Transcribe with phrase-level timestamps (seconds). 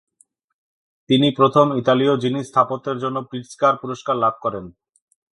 [1.09, 4.65] তিনি প্রথম ইতালীয় যিনি স্থাপত্যের জন্য প্রিটজকার পুরস্কার লাভ করেন।